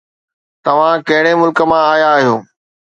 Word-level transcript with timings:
توهان 0.65 0.95
ڪهڙي 1.07 1.33
ملڪ 1.41 1.57
مان 1.69 1.83
آيا 1.93 2.07
آهيو؟ 2.15 2.35